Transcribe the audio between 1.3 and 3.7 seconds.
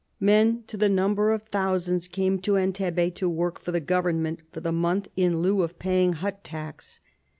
of thousands, come to Entebbe to work